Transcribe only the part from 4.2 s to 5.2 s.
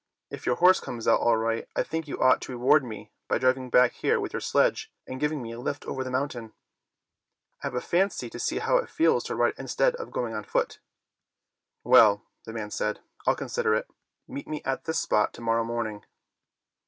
your sledge and